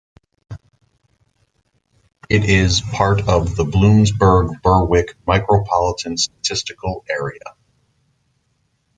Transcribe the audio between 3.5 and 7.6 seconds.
the Bloomsburg-Berwick Micropolitan Statistical Area.